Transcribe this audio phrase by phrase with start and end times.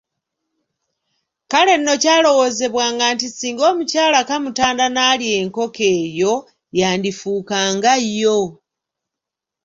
[1.51, 6.33] Kale nno kyalowoozebwanga nti singa omukyala kamutanda n’alya enkoko eyo
[6.79, 8.39] yandifuuka nga yo.